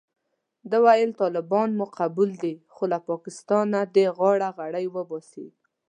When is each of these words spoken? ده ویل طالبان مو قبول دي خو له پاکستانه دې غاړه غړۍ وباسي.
ده 0.69 0.77
ویل 0.85 1.11
طالبان 1.21 1.69
مو 1.77 1.85
قبول 1.99 2.29
دي 2.43 2.53
خو 2.73 2.83
له 2.91 2.97
پاکستانه 3.09 3.79
دې 3.95 4.05
غاړه 4.17 4.49
غړۍ 4.57 4.85
وباسي. 4.95 5.47